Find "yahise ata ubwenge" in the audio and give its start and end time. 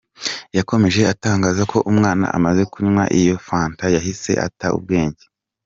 3.95-5.23